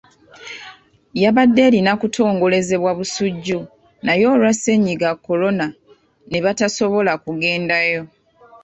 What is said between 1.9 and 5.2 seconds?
kutongolezebwa Busujju naye olwa ssennyiga